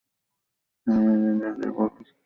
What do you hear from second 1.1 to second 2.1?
ইরেল্যান্ডের, বলদ।